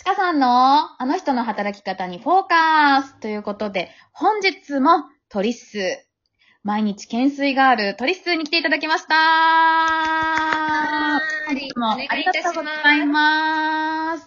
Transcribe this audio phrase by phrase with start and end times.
[0.00, 5.78] ちかさんのあの人の働き方にフォーカスということで、本日もトリス、
[6.62, 9.14] 毎日懸垂があるトリスに来ていただきました
[12.08, 14.26] ありがとうございます。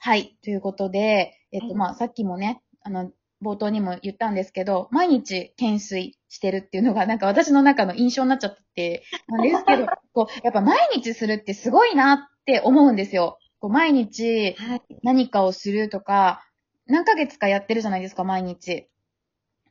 [0.00, 0.36] はい。
[0.44, 3.10] ということで、えっと、はいまあ、さっきもね、あの、
[3.42, 13.38] 冒頭にも言ったんですけど、毎日懸垂してるっていうのが、なんか私の中の印象になっちゃって、なんですけど、 こう、やっぱ毎日するってすごいなって思うんですよ。
[13.60, 14.82] こう毎日はい。
[15.02, 16.42] 何かをするとか、
[16.86, 18.88] 何ヶ月かやってるじゃないですか、毎日。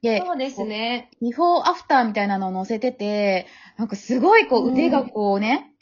[0.02, 1.10] で、そうですね。
[1.22, 3.48] ビフォーアフターみたいなのを載せてて、
[3.78, 5.74] なんかすごいこううん腕がこうね、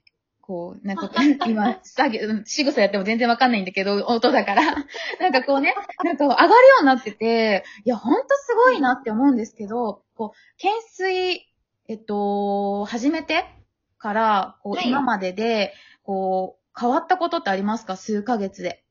[0.42, 1.12] こう、なんか
[1.46, 4.64] 今、作業、仕草やっても全然わかんないんだけど、音だから。
[5.20, 11.46] なんかこうね、なんか上がるようになってて、いや、ほんとすごいなって思うんですけど、こう、懸垂、
[11.90, 13.46] えっと、始めて
[13.98, 17.96] から、こう、はい今までで、こう、変わったことってありますか？
[17.98, 18.84] 数ヶ月で。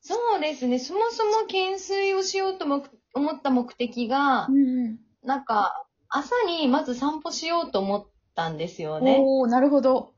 [0.00, 0.78] そうですね。
[0.78, 9.18] そもそも懸垂をしようとも思った目的が、んなんか、朝にまず散歩しようと思ったんですよね。
[9.20, 10.12] おー、なるほど。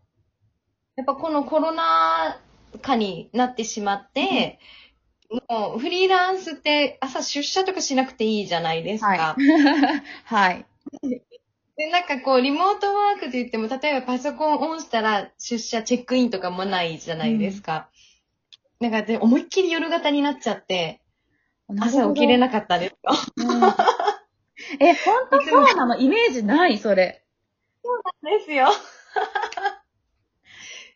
[0.97, 2.41] やっぱこのコロナ
[2.83, 4.58] 禍になってしまって、
[5.48, 9.08] もうフリーランスって朝出社とかしなくていいじゃないですか。
[9.08, 9.45] はい。
[10.25, 10.67] はい。
[11.77, 17.91] で、なんかこう、リモートワークと言っても、例えばパソコンオンしたら出社チェックインとかもないじゃないですか。
[18.80, 21.02] なんかで、思いっきり夜型になっちゃって、
[21.78, 22.98] 朝起きれななかったですよ。
[23.36, 23.62] うん
[24.80, 25.98] え、ほんとそうなの？
[25.98, 27.24] イメージないそれ。
[28.22, 28.68] ですよ。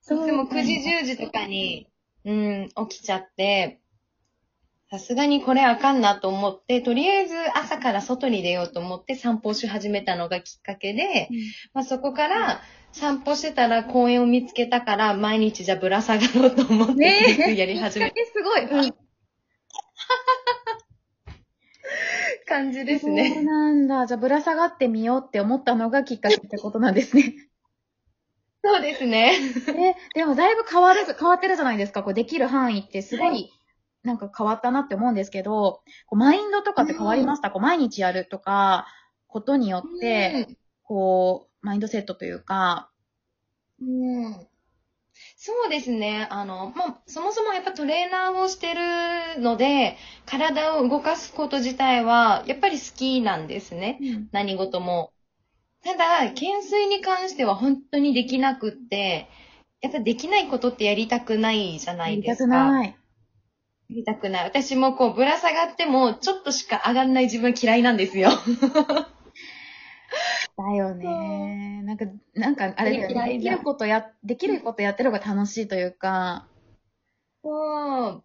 [0.01, 1.89] そうでも9時、10時とかに、
[2.25, 3.80] うん、起きちゃって、
[4.91, 11.29] さすがにこれあかんなと思って、とりあえず朝から外に出ようと思って散歩をし始めたのがきっかけで、
[11.73, 12.61] まあ、そこから
[12.91, 18.67] 散歩してたら公園を見つけたから、毎日じゃあぶら下がろうと思って、やり始めえ、すごい。
[18.67, 18.97] た
[22.49, 23.43] 感じですそうね。
[23.45, 24.07] なんだ。
[24.07, 27.37] じゃあ、ぶら下がってみようって思ったのがきっかけってことなんですね。
[28.65, 29.35] そうですね。
[29.69, 32.03] え、でもだいぶ変わる、変わってるじゃないですか。
[32.03, 33.53] こう、できる範囲ってすご、はい
[34.03, 38.87] なんか変わったなって思うんですけど、こうマインドとかって変わりました、こう、毎日やるとか、
[39.27, 40.49] ことによって、
[40.83, 42.91] こう、マインドセットというか、
[43.81, 44.47] うん
[45.37, 46.27] そうですね。
[46.31, 49.97] あの、まあ、そもそもやっぱトレーナーをしてるので、
[50.27, 53.99] 体を動かすこと自体は、やっぱり好きなんですね。
[54.33, 55.13] 何事も。
[55.83, 59.29] ただ、懸垂に関しては本当にできなくって、
[59.81, 62.47] やっぱできないことってやりたくないじゃなやりたいですか。
[62.47, 63.00] くない。
[63.91, 64.45] やりたくない。
[64.45, 68.31] 私もこう、ぶら下がっても、ちょっとしか上がんない自分嫌いなんですよ。
[70.57, 71.83] だよね。
[71.83, 76.47] なんか、なんか、あれできることや、できることやってる方が楽しいというか、
[77.43, 78.25] そう。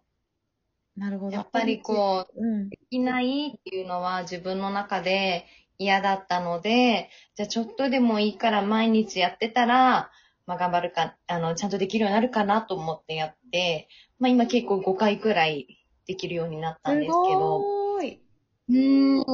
[0.96, 1.32] なるほど。
[1.32, 2.68] やっぱりこう、う、うん。
[2.68, 5.46] できないっていうのは自分の中で
[5.78, 10.10] 嫌だったので、じゃあちょっとでもいいから毎日やってたら、
[10.46, 15.66] まあ頑張るか、あの、ちゃんとできるようになるかなと思ってやって、まあ今結構5回くらい
[16.06, 17.58] できるようになったんですけど。
[17.60, 18.20] ごーい。
[18.68, 19.24] うーん。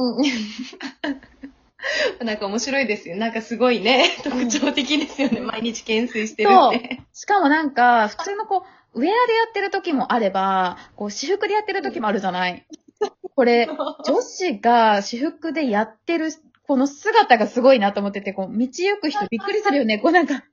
[2.23, 3.17] なんか面白いですよ。
[3.17, 5.41] なんかすごいね、特徴的ですよね。
[5.41, 7.01] 毎日懸垂してるって。
[7.13, 8.63] しかもなんか、普通のこ
[8.93, 9.15] う、ウェアでや
[9.49, 12.65] ってる時もあれば、こう、私服でやってる時もあるじゃない？
[13.35, 13.67] これ、
[14.07, 16.29] 女子が私服でやってる、
[16.65, 19.97] この姿がすごいなと思ってて、こう、道行く人びっくりするよね。
[19.99, 20.43] こうなんか、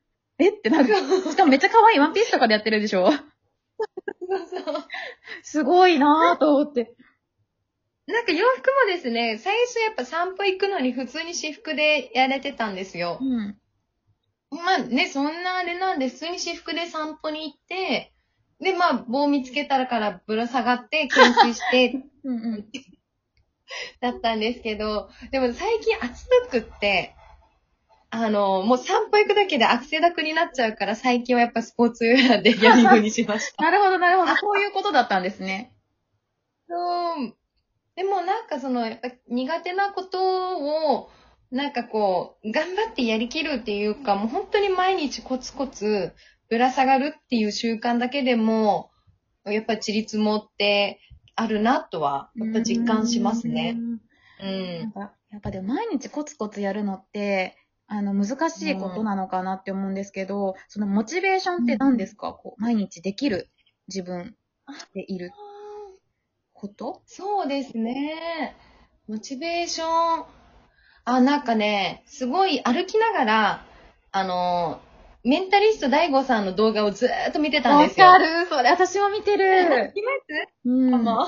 [0.46, 0.50] え？
[0.50, 0.94] ってなる。
[0.94, 3.10] しかもめっちゃ可愛いワンピースとかでやってるでしょ？
[5.42, 6.94] すごいなぁと思って。
[8.06, 13.18] なんか洋服もですね、最初やっぱ散歩行くのに普通に私服でやれてたんですよ。
[13.20, 13.56] うん。
[14.50, 18.12] まあね、そんなあれなんで、普通に私服で散歩に行って、
[18.60, 22.66] で、まあ、棒見つけたらからぶら下がって、懸垂して、 うんうん。
[24.00, 27.14] だったんですけど、でも最近暑くって、
[28.10, 33.62] あの、もう散歩行くだけで汗だくになっちゃうから、最近はやっぱスポーツウェアでやるようにしました。
[33.64, 34.36] なるほど、なるほど。
[34.36, 35.72] そういうことだったんですね。
[36.68, 37.36] そう。
[37.96, 41.10] でもなんかその、やっぱ苦手なことを、
[41.50, 46.12] なんかこう、頑張ってやりきるっていうか、もう本当に毎日コツコツ
[46.48, 48.90] ぶら下がるっていう習慣だけでも、
[49.44, 51.00] やっぱり立もって
[51.36, 53.84] あるなとは、やっぱ実感しますね。
[54.40, 54.46] う
[54.78, 54.92] なんん。
[54.92, 57.56] か、やっぱでも毎日コツコツやるのって、
[57.92, 63.50] あの、難しいことなのかなって思うんですけど、そのモチベーションって何ですか、こう、毎日できる
[63.88, 64.36] 自分
[64.94, 65.32] でいる
[66.52, 67.02] こと？
[67.06, 68.54] そうですね。
[69.08, 69.84] モチベーショ
[70.22, 70.24] ン。
[71.04, 73.64] あ、なんかね、すごい歩きながら、
[74.12, 74.80] あの、
[75.24, 78.06] メンタリスト大悟さんの動画をずーっと見てたんわですよ。
[78.06, 79.92] かるそれ、私も見てる。
[79.96, 80.48] 見ます？
[80.64, 80.94] うん。
[80.94, 81.26] あの、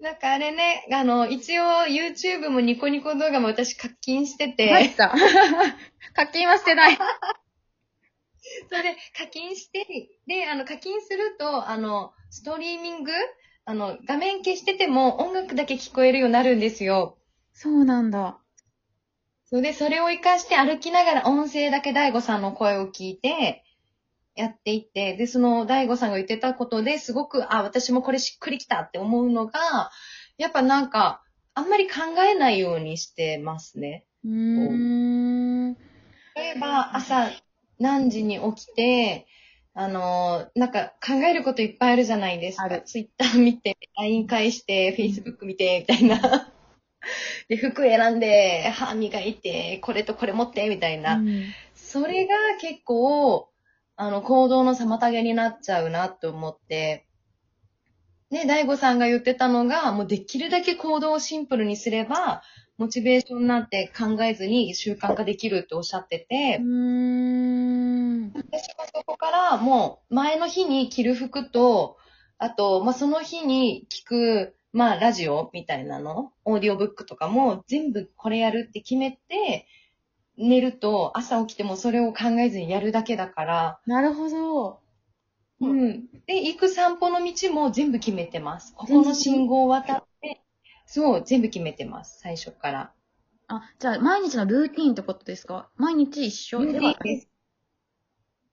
[0.00, 5.12] なんかあれね、あの、一応 YouTube もニコニコ動画も私課金してて、入った。
[6.14, 6.96] 課金はしてない。
[8.68, 9.86] それで課金して、
[10.26, 13.12] で、あの、課金すると、あの、ストリーミング
[13.64, 17.18] あの、画面消してても音楽だけ聞こえるようになるんですよ。
[17.52, 18.38] そうなんだ。
[19.44, 23.64] それで、それを活かして歩きながら音声だけ大悟さんの声を聞いて、
[24.38, 29.90] やっていって、で、その大悟さんが言ってたことですごく、あ、私もこれしっくりきたって思うのが、
[30.36, 31.24] やっぱなんか、
[31.54, 34.04] あんまり考えないようにしてますね。
[34.24, 35.74] うーん。
[35.74, 35.78] 例
[36.56, 37.32] えば、朝
[37.80, 39.26] 何時に起きて、
[39.74, 42.80] あの、なんか考えることいっぱいあるじゃないですか。
[42.80, 46.52] ツイッター見て、LINE 返して、Facebook 見て、みたいな。
[47.48, 51.16] で、服選んで、歯磨いて、これとこれ持って、みたいな。
[51.16, 51.52] うん
[51.88, 53.48] それが結構、
[54.00, 57.04] あの、行動の妨げになっちゃうなと思って、
[58.30, 62.42] ね、大悟さんが言ってたのが、もうできるだけ行動をシンプルにすれば、
[62.76, 68.32] モチベーションなんて考えずに習慣化できるっておっしゃってて、うーん。
[68.34, 71.96] 私はそこからもう前の日に着る服と、
[72.38, 79.66] あと、まあ、その日に聞く、まあ、ラジオみたいなの、オーディオブックとかも全部これやるって決めて、
[80.38, 84.80] 寝ると朝起きてもそれを考えずにやるだけだから、なるほど。
[85.60, 86.06] うん。
[86.26, 88.72] で、行く散歩の道も全部決めてます。
[88.76, 90.40] ここの信号を渡って、
[90.86, 92.20] そう、全部決めてます。
[92.20, 92.92] 最初から。
[93.48, 95.68] あ、じゃあ、毎日のルーティーンってことですか？
[95.76, 96.64] 毎日一緒？
[96.70, 97.28] ではです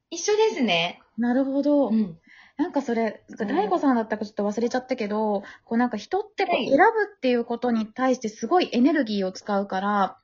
[0.10, 1.02] 一緒ですね。
[1.18, 1.90] なるほど。
[1.90, 2.18] うん。
[2.58, 6.84] なんかそれ、ん大悟さんだったかちょっと忘れちゃったけど、こうなんか人ってこうはい選ぶ
[7.16, 10.18] っていうことに対してすごいエネルギーを使うから、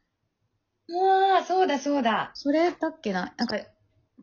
[0.94, 2.32] ああ、そうだそうだ。
[2.34, 3.34] それだっけな？
[3.38, 3.58] なんか、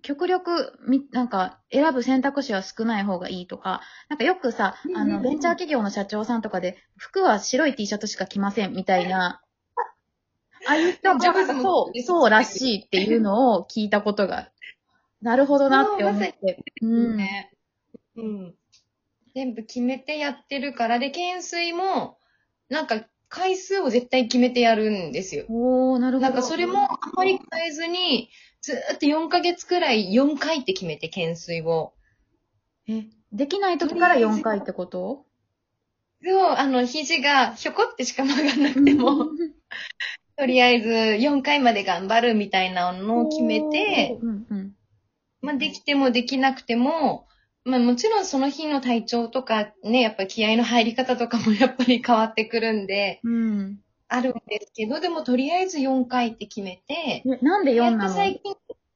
[0.03, 9.43] 極力、み、なんか、選ぶ選択肢は少ない方がいいとか、なんかよくさ、あの、ベンチャー企業の社長さんとかで、服は白い T シャツしか着ませんみたいな、
[10.67, 14.51] ああいう人もジョブズもそう、そうらしいっていうのを聞いたことが、
[15.21, 16.65] なるほどなって思って。
[16.83, 17.17] うん。
[17.17, 17.53] ね。
[18.17, 18.55] うん。
[19.35, 22.19] 全部決めてやってるから、で、懸垂も、
[22.69, 25.45] なんか、回数を絶対決めてやるんですよ。
[25.49, 26.31] おー、なるほど。
[26.31, 28.31] なんかそれもあんまり変えずに、
[28.61, 31.93] ずーっと4ヶ月くらい4回って決めて、懸垂を。
[32.89, 35.27] え、できない時から4回ってこと？
[36.25, 39.27] そう、あの、肘がひょこってしか曲がんなくても、
[40.37, 40.89] とりあえず
[41.25, 44.75] 4回まで頑張るみたいなのを決めて、うんうん。
[45.41, 47.27] まあ、できてもできなくても、
[47.65, 53.79] まあ、もちろんその日の体調とかね、やっぱ気合の入り方とかも やっぱり変わってくるんで、うん。
[54.09, 58.55] あるんですけど、でもとりあえず4回って決めて、えなんで4やっなのと最近、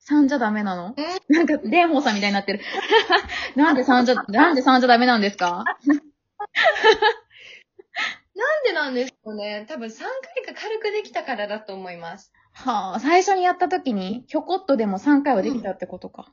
[0.09, 0.95] 3じゃダメなの？
[1.29, 2.61] なんか、蓮舫さんみたいになってる。
[3.57, 5.65] なんで3じゃ、 なんで3じゃダメなんですか？
[8.35, 9.67] なんでなんですかね？
[9.69, 10.01] 多分3
[10.45, 12.33] 回が軽くできたからだと思います。
[12.55, 16.33] はあ、最初にやった時に、ひょこっとでも3回はできたってことか。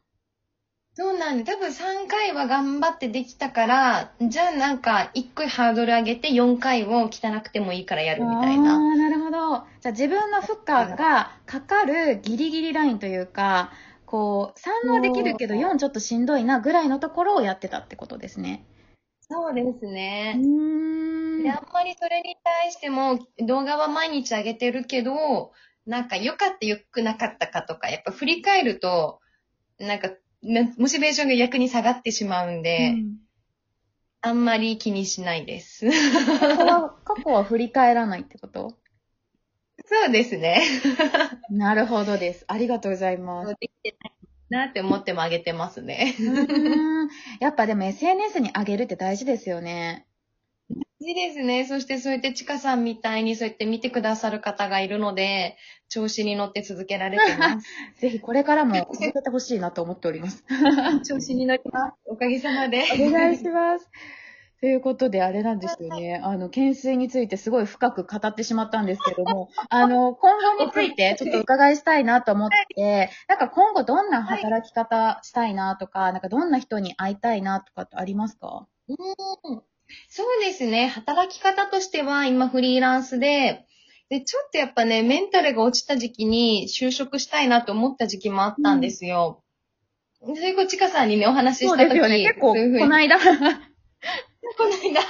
[1.00, 8.76] そうなんで、多分3回は頑張ってできたから、じゃあなんか1個ハードル上げて4回を汚くてもいいからやるみたいあな。
[8.76, 9.66] あ、なるほど。
[9.80, 13.72] じゃあ自分の負荷がかかるギリギリラインというか、
[14.06, 18.66] こう、3はできるけど4ちょっとしんどいなぐらいのところをやってたってことですね。
[19.22, 20.34] そうですうね。
[20.34, 25.54] ーんで、あんまりそれに対しても動画は毎日上げてるけど、
[25.86, 29.22] なんか良かった良くなかったかとか、やっぱ振り返ると、
[29.80, 30.10] なんか、
[30.42, 33.18] なモチベーションが逆に下がってしまうんで、うん
[34.22, 35.90] あんまり気にしないです。
[35.90, 38.74] 過去は過去は振り返らないってこと？
[39.86, 40.62] そうですね。
[41.50, 42.44] なるほどです。
[42.50, 43.56] ありがとうございます。
[43.60, 44.14] できてない
[44.50, 46.16] なって思っても上げてますね。
[47.40, 50.06] やっぱでも SNS に上げるって大事ですよね。
[51.02, 51.66] いいですね。
[51.66, 55.56] そしてそうやってちかさんみたいにそうやって見てくださる方がいるので、
[55.88, 57.68] 調子に乗って続けられてます。
[58.02, 60.44] ぜひこれからも続けてほしいなと思っております。
[61.08, 61.94] 調子に乗ります。
[62.06, 62.84] おかげさまで。
[63.00, 63.90] お願いします。
[64.60, 66.20] ということで、あれなんですよね。
[66.22, 78.68] あの、懸垂についてすごい深く語ってしまったんですけども、 あの、今後についてちょっと伺いしたいなと思って、なんか今後どんな働き方したいなとか、なんかどんな人に会いたいなとかってありますか？
[78.90, 78.94] う
[79.56, 79.64] ん
[80.08, 80.88] そうですね。
[80.88, 83.66] 働き方としては、今フリーランスで、
[84.10, 89.44] で、ちょっとやっぱね、メンタルが落ちた時期に就職したいなと思った時期もあったんですよ。
[90.22, 92.28] でそれこそ、ちかさんにね、お話しした時そうですよね。
[92.28, 93.18] 結構、この間。
[93.20, 93.24] こ
[94.66, 95.02] の間。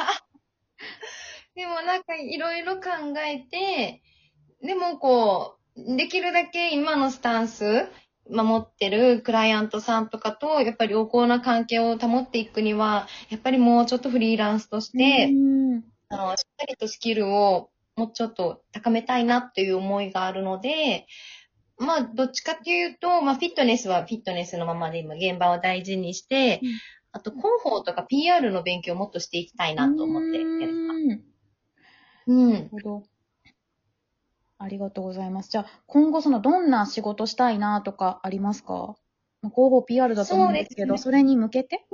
[1.55, 2.89] でもなんかいろいろ考
[3.25, 4.01] えて、
[4.61, 7.87] でもこう、できるだけ今のスタンス
[8.29, 21.05] 守ってるクライアントさんとかと、やっぱり良好な関係を保っていくには、やっぱりもうちょっとフリーランスとして、うんあの、しっかりとスキルをもうちょっと高めたいなっていう思いがあるので、
[21.77, 26.69] まあ、どっちかっていうと、まあ、フィットネスはフィットネスのままで今現場を大事にして、うん
[27.11, 30.39] あと、広報とか PR の勉強をもっとしていきたいなと思って。
[30.39, 30.93] うんな
[32.27, 32.69] うんる。
[32.69, 33.03] ほど。
[34.59, 35.49] ありがとうございます。
[35.49, 38.95] じゃあ、今後そのどんな仕事したいなとかありますか？
[39.41, 41.85] まあ広報 PR だと思うんですけど、そねれに向けて？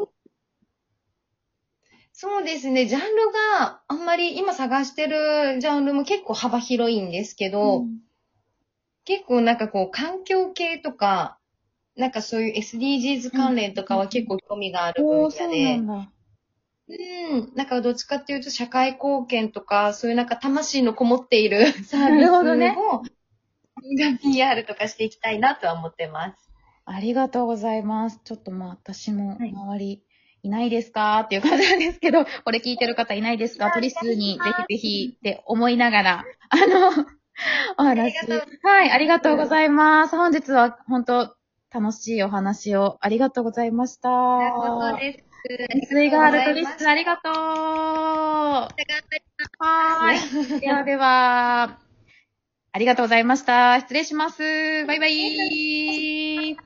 [2.12, 2.88] そうですね。
[2.88, 3.08] ジャンル
[3.60, 8.00] があんまり今探してるジャンルも結構幅広いんですけど、うん
[9.08, 11.38] 結構なんかこう環境系とか、
[11.96, 16.12] なんかそういう SDGs 関連とかは結構興味がある分野で、なんだ。
[16.88, 17.52] うん。
[17.56, 23.02] なんかどっちかっていうと社会貢献とか、そういうなんか魂のこもっているサービスなるほどねを、
[24.22, 26.50] PR とかしていきたいなとは思ってます。
[26.86, 28.22] ありがとうございます。
[28.24, 30.04] ちょっとまあ、私もはい周り、
[30.44, 33.72] いないですかっていう感じなんですけど、これ聞いてる方いないですか？
[33.72, 37.06] 鳥数にぜひぜひって思いながら、あの、
[37.80, 38.14] お話。
[38.62, 40.16] はい、ありがとうございます。
[40.16, 41.36] 本日は本当
[41.74, 44.10] 楽しいお話をありがとうございました。
[45.90, 47.34] 水イガールトリありがとうございまスありがとう。
[49.60, 50.60] はーい。
[50.62, 51.80] ではでは、
[52.72, 53.80] ありがとうございました。
[53.80, 54.42] 失礼します。
[54.86, 56.58] バイバイ。